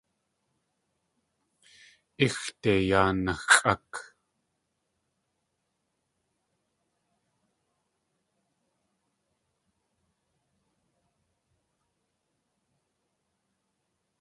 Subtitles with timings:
[2.25, 3.91] Íxde yaa naxʼák.